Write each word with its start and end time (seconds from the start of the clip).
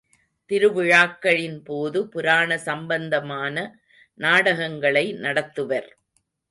திரு 0.45 0.69
விழாக்களின் 0.73 1.59
போது 1.63 2.07
புராண 2.07 2.57
சம்பந்தமான 2.57 3.55
நாடகங்களை 4.19 5.05
நடத்துவர். 5.13 5.89